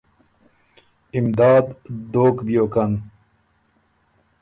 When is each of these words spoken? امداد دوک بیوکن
امداد 1.17 1.65
دوک 2.13 2.35
بیوکن 2.45 2.91